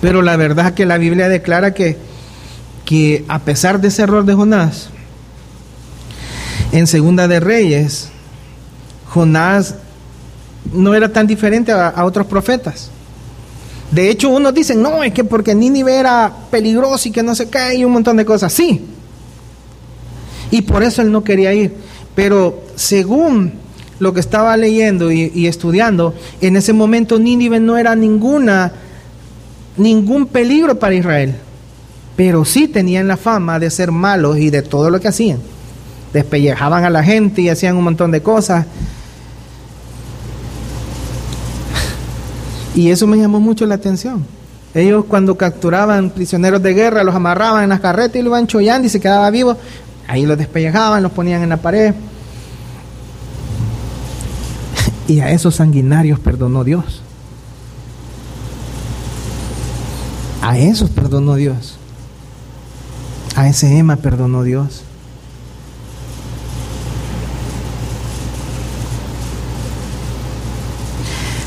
[0.00, 1.98] Pero la verdad es que la Biblia declara que,
[2.84, 4.90] que a pesar de ese error de Jonás,
[6.70, 8.12] en Segunda de Reyes,
[9.10, 9.74] Jonás
[10.72, 12.90] no era tan diferente a, otros profetas.
[13.90, 17.48] De hecho, unos dicen, no, es que porque Nínive era peligroso y que no se
[17.48, 18.52] cae y un montón de cosas.
[18.52, 18.84] Sí.
[20.52, 21.74] Y por eso él no quería ir.
[22.14, 23.52] Pero según
[23.98, 28.72] lo que estaba leyendo y, estudiando, en ese momento Nínive no era ninguna,
[29.76, 31.34] ningún peligro para Israel,
[32.16, 35.40] pero sí tenían la fama de ser malos y de todo lo que hacían.
[36.12, 38.66] Despellejaban a la gente y hacían un montón de cosas.
[42.74, 44.24] Y eso me llamó mucho la atención.
[44.74, 48.86] Ellos cuando capturaban prisioneros de guerra, los amarraban en las carretas y lo iban chollando
[48.86, 49.56] y se quedaba vivo.
[50.06, 51.94] Ahí los despellejaban, los ponían en la pared.
[55.08, 57.02] Y a esos sanguinarios perdonó Dios.
[60.40, 61.76] A esos perdonó Dios.
[63.34, 64.84] A ese Emma perdonó Dios.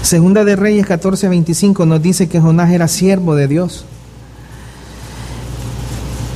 [0.04, 3.86] Segunda de Reyes 14:25 nos dice que Jonás era siervo de Dios.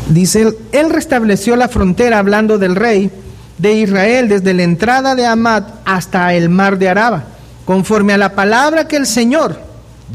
[0.10, 3.12] Dice, él, él restableció la frontera hablando del rey
[3.58, 7.26] de Israel desde la entrada de Amad hasta el mar de Araba,
[7.66, 9.60] conforme a la palabra que el Señor,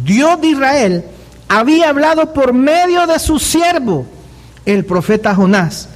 [0.03, 1.05] Dios de Israel,
[1.47, 4.07] había hablado por medio de su siervo,
[4.65, 5.91] el profeta Jonás,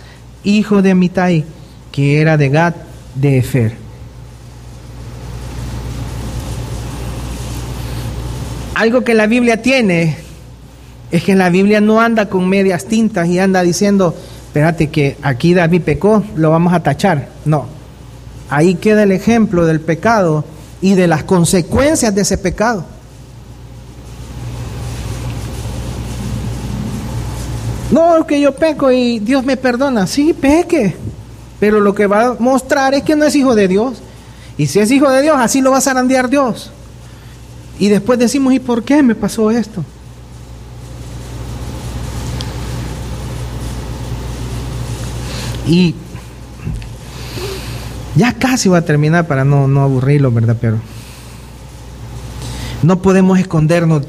[0.44, 1.46] hijo de Amitai,
[1.90, 2.74] que era de Gad
[3.14, 3.85] de Efer.
[8.76, 10.18] Algo que la Biblia tiene
[11.10, 14.14] es que la Biblia no anda con medias tintas y anda diciendo,
[14.48, 17.30] espérate que aquí David pecó, lo vamos a tachar.
[17.46, 17.64] No,
[18.50, 20.44] ahí queda el ejemplo del pecado
[20.82, 22.84] y de las consecuencias de ese pecado.
[27.90, 30.06] No, que yo peco y Dios me perdona.
[30.06, 30.94] Sí, peque.
[31.58, 34.02] Pero lo que va a mostrar es que no es hijo de Dios.
[34.58, 36.72] Y si es hijo de Dios, así lo va a zarandear Dios.
[37.78, 39.84] Y después decimos, ¿y por qué me pasó esto?
[45.66, 45.94] Y
[48.14, 50.56] ya casi va a terminar para no, no aburrirlo, ¿verdad?
[50.60, 50.78] Pero
[52.82, 54.06] no podemos escondernos,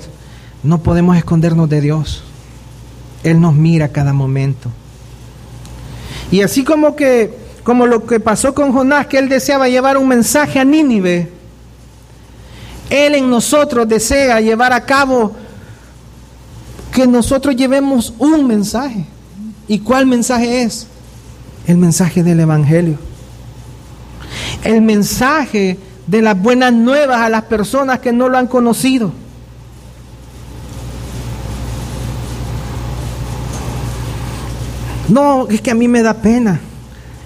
[0.63, 2.23] no podemos escondernos de Dios.
[3.23, 4.69] Él nos mira cada momento.
[6.31, 10.07] Y así como que, como lo que pasó con Jonás, que él deseaba llevar un
[10.07, 11.36] mensaje a Nínive,
[12.89, 15.33] él en nosotros desea llevar a cabo
[16.91, 19.05] que nosotros llevemos un mensaje.
[19.67, 20.87] ¿Y cuál mensaje es?
[21.67, 22.97] el mensaje del Evangelio.
[24.63, 29.11] El mensaje de las buenas nuevas a las personas que no lo han conocido.
[35.09, 36.59] No, es que a mí me da pena.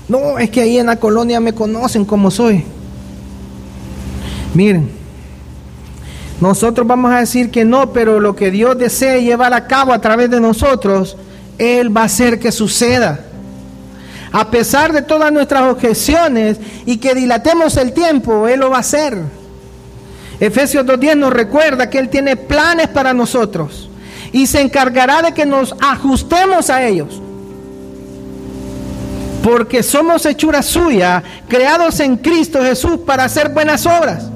[0.08, 2.64] No, es que ahí en la colonia me conocen como soy.
[4.56, 4.90] Miren,
[6.42, 10.02] nosotros vamos a decir que no, pero lo que Dios desea llevar a cabo a
[10.02, 11.16] través de nosotros,
[11.58, 13.32] Él va a hacer que suceda
[14.32, 18.82] a pesar de todas nuestras objeciones y que dilatemos el tiempo, Él lo va a
[18.82, 19.18] hacer.
[20.40, 23.90] Efesios 2.10 nos recuerda que Él tiene planes para nosotros
[24.32, 27.22] y se encargará de que nos ajustemos a ellos.
[29.44, 34.30] Porque somos hechura suya, creados en Cristo Jesús para hacer buenas obras,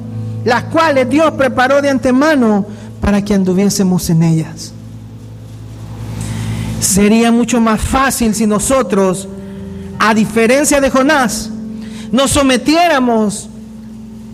[0.45, 2.65] las cuales Dios preparó de antemano
[3.01, 4.71] para que anduviésemos en ellas.
[6.79, 9.27] Sería mucho más fácil si nosotros,
[9.97, 11.49] a diferencia de Jonás,
[12.11, 13.49] nos sometiéramos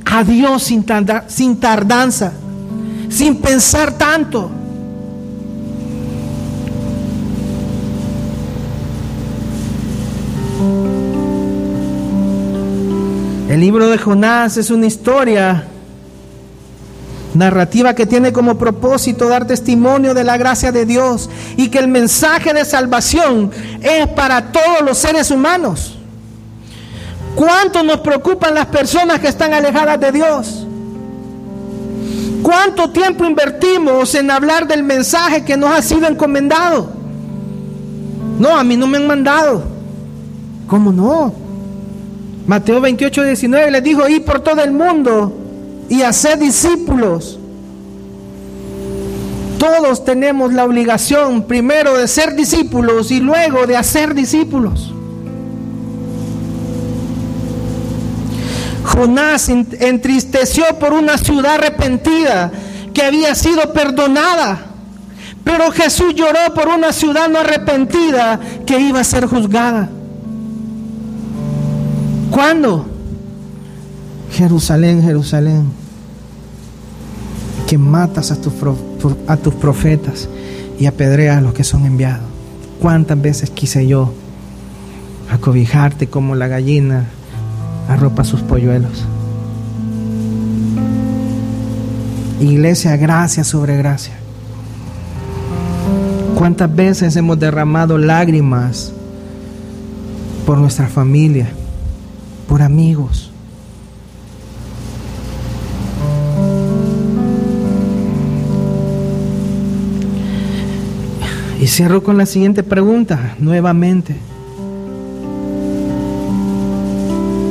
[0.05, 0.85] a Dios sin,
[1.27, 2.33] sin tardanza,
[3.09, 4.51] sin pensar tanto.
[13.47, 15.67] El libro de Jonás es una historia
[17.33, 21.87] narrativa que tiene como propósito dar testimonio de la gracia de Dios y que el
[21.87, 23.51] mensaje de salvación
[23.81, 25.97] es para todos los seres humanos.
[27.35, 30.67] ¿Cuánto nos preocupan las personas que están alejadas de Dios?
[32.43, 36.89] ¿Cuánto tiempo invertimos en hablar del mensaje que nos ha sido encomendado?
[38.39, 39.63] No, a mí no me han mandado.
[40.67, 41.33] ¿Cómo no?
[42.47, 45.40] Mateo 28, 19 les dijo, ir por todo el mundo
[45.91, 47.37] y hacer discípulos.
[49.59, 54.93] Todos tenemos la obligación primero de ser discípulos y luego de hacer discípulos.
[58.85, 62.53] Jonás entristeció por una ciudad arrepentida
[62.93, 64.67] que había sido perdonada.
[65.43, 69.89] Pero Jesús lloró por una ciudad no arrepentida que iba a ser juzgada.
[72.31, 72.85] ¿Cuándo?
[74.31, 75.80] Jerusalén, Jerusalén,
[77.71, 78.51] que matas a tus,
[79.27, 80.27] a tus profetas
[80.77, 82.25] y apedreas a los que son enviados.
[82.81, 84.13] ¿Cuántas veces quise yo
[85.31, 87.05] acobijarte como la gallina
[87.87, 89.05] arropa sus polluelos?
[92.41, 94.15] Iglesia, gracia sobre gracia.
[96.35, 98.91] ¿Cuántas veces hemos derramado lágrimas
[100.45, 101.47] por nuestra familia?
[102.51, 103.30] por amigos.
[111.61, 114.17] Y cierro con la siguiente pregunta, nuevamente.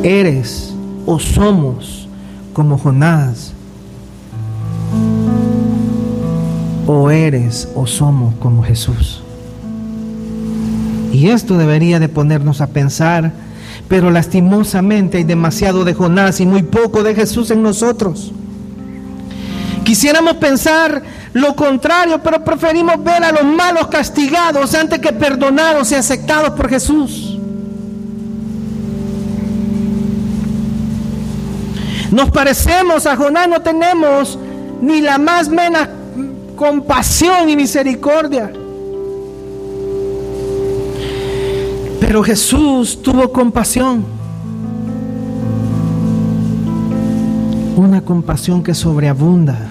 [0.02, 0.74] ¿Eres
[1.06, 2.08] o somos
[2.52, 3.54] como Jonás?
[6.86, 9.22] ¿O eres o somos como Jesús?
[11.12, 13.32] Y esto debería de ponernos a pensar
[13.90, 18.30] pero lastimosamente hay demasiado de Jonás y muy poco de Jesús en nosotros.
[19.82, 21.02] Quisiéramos pensar
[21.32, 26.68] lo contrario, pero preferimos ver a los malos castigados antes que perdonados y aceptados por
[26.68, 27.38] Jesús.
[32.10, 34.36] Nos parecemos a Jonás, no tenemos
[34.82, 35.88] ni la más menos
[36.56, 38.52] compasión y misericordia.
[42.00, 44.04] Pero Jesús tuvo compasión.
[47.76, 49.69] Una compasión que sobreabunda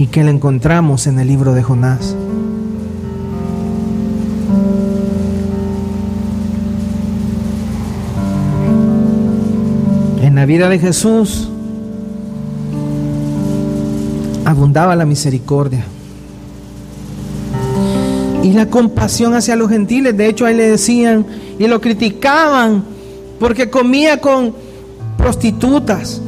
[0.00, 2.16] y que la encontramos en el libro de Jonás.
[10.22, 11.50] En la vida de Jesús
[14.46, 15.84] abundaba la misericordia
[18.42, 20.16] y la compasión hacia los gentiles.
[20.16, 21.26] De hecho, ahí le decían
[21.58, 22.84] y lo criticaban
[23.38, 24.54] porque comía con
[25.18, 26.22] prostitutas,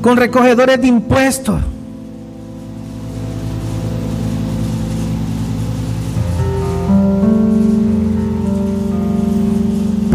[0.00, 1.60] con recogedores de impuestos.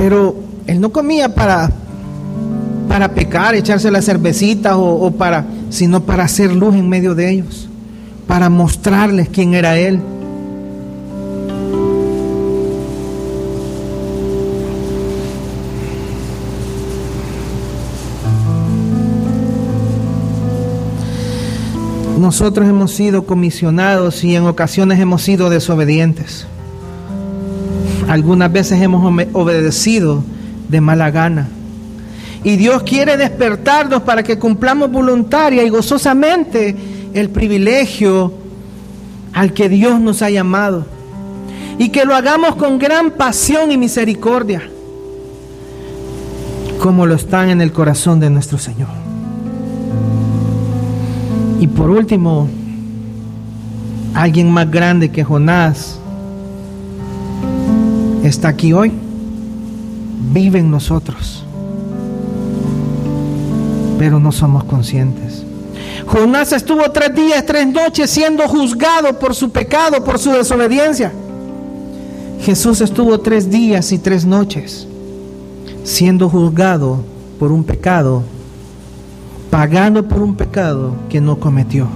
[0.04, 0.36] Pero
[0.68, 1.72] él no comía para,
[2.90, 7.30] para pecar, echarse la cervecita o, o para, sino para hacer luz en medio de
[7.32, 7.70] ellos,
[8.28, 10.02] para mostrarles quién era él.
[22.20, 26.48] nosotros hemos sido comisionados y en ocasiones hemos sido desobedientes.
[28.14, 30.24] Algunas veces hemos obedecido
[30.70, 31.48] de mala gana.
[32.44, 36.76] Y Dios quiere despertarnos para que cumplamos voluntaria y gozosamente
[37.16, 38.32] el privilegio
[39.34, 40.86] al que Dios nos ha llamado.
[41.80, 44.62] Y que lo hagamos con gran pasión y misericordia,
[46.80, 48.90] como lo están en el corazón de nuestro Señor.
[51.60, 52.48] Y por último,
[54.14, 55.98] alguien más grande que Jonás
[58.24, 58.92] está aquí hoy,
[60.34, 61.44] vive en nosotros,
[64.00, 65.44] pero no somos conscientes.
[66.08, 71.12] Jonás estuvo tres días, tres noches siendo juzgado por su pecado, por su desobediencia.
[72.42, 74.88] Jesús estuvo tres días y tres noches
[75.84, 77.04] siendo juzgado
[77.40, 78.24] por un pecado
[79.54, 81.88] pagando por un pecado que no cometió,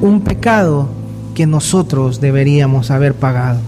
[0.00, 0.86] un pecado
[1.34, 3.58] que nosotros deberíamos haber pagado.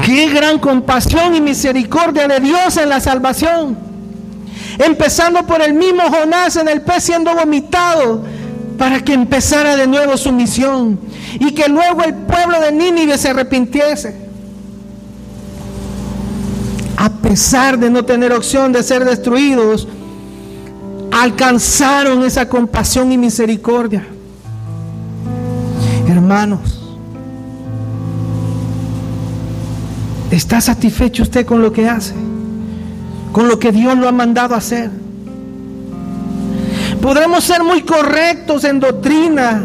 [0.00, 3.76] Qué gran compasión y misericordia de Dios en la salvación.
[4.78, 8.24] Empezando por el mismo Jonás en el pez siendo vomitado
[8.78, 10.98] para que empezara de nuevo su misión
[11.38, 14.16] y que luego el pueblo de Nínive se arrepintiese.
[16.96, 19.86] A pesar de no tener opción de ser destruidos,
[21.12, 24.06] alcanzaron esa compasión y misericordia.
[26.08, 26.81] Hermanos,
[30.32, 32.14] ¿está satisfecho usted con lo que hace?
[33.32, 34.90] Con lo que Dios lo ha mandado a hacer.
[37.00, 39.64] Podremos ser muy correctos en doctrina,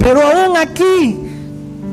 [0.00, 1.18] pero aún aquí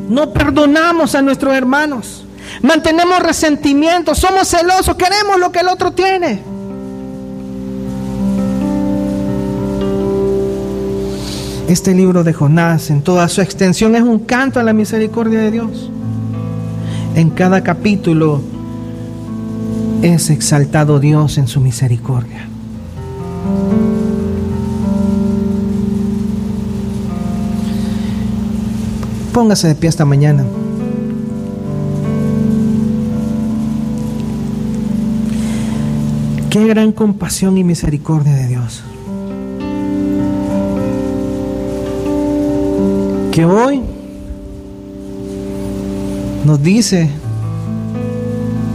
[0.09, 2.25] no perdonamos a nuestros hermanos.
[2.61, 6.41] Mantenemos resentimiento, somos celosos, queremos lo que el otro tiene.
[11.67, 15.51] Este libro de Jonás en toda su extensión es un canto a la misericordia de
[15.51, 15.91] Dios.
[17.15, 18.41] En cada capítulo
[20.01, 22.47] es exaltado Dios en su misericordia.
[29.33, 30.43] Póngase de pie esta mañana.
[36.49, 38.83] Qué gran compasión y misericordia de Dios.
[43.31, 43.81] Que hoy
[46.49, 47.07] nos dice,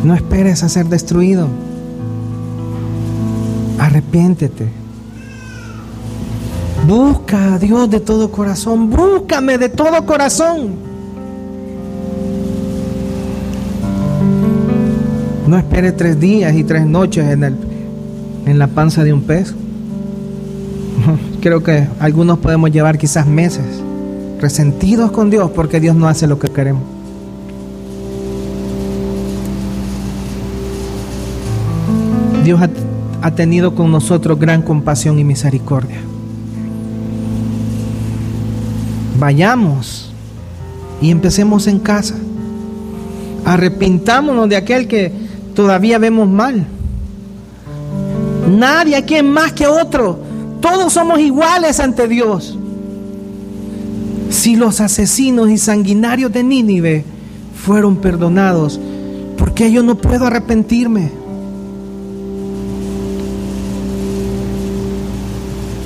[0.04, 1.48] no esperes a ser destruido.
[3.80, 4.68] Arrepiéntete.
[6.86, 8.90] Busca a Dios de todo corazón.
[8.90, 10.76] Búscame de todo corazón.
[15.48, 17.56] No espere tres días y tres noches en, el,
[18.46, 19.52] en la panza de un pez.
[21.40, 23.66] Creo que algunos podemos llevar quizás meses
[24.40, 26.93] resentidos con Dios porque Dios no hace lo que queremos.
[32.45, 32.61] Dios
[33.22, 35.97] ha, tenido con nosotros gran compasión y misericordia.
[39.18, 40.12] Vayamos
[41.01, 42.16] y empecemos en casa.
[43.47, 45.11] Arrepintámonos de aquel que
[45.55, 46.66] todavía vemos mal.
[48.51, 50.18] Nadie aquí es más que otro.
[50.61, 52.59] Todos somos iguales ante Dios.
[54.28, 57.05] Si los asesinos y sanguinarios de Nínive
[57.57, 58.78] fueron perdonados,
[59.38, 61.23] ¿por qué yo no puedo arrepentirme?